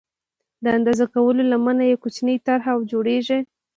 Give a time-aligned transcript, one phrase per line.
[0.63, 3.39] د اندازه کولو لمنه یې کوچنۍ طرحه او جوړېږي.